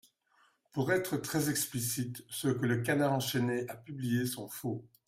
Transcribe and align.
Pour 0.71 0.91
être 0.93 1.17
très 1.17 1.51
explicite, 1.51 2.25
ceux 2.27 2.55
que 2.55 2.65
Le 2.65 2.77
Canard 2.81 3.13
enchaîné 3.13 3.69
a 3.69 3.75
publiés 3.77 4.25
sont 4.25 4.49
faux. 4.49 4.83